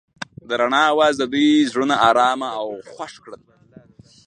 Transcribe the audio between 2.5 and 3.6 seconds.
او خوښ کړل.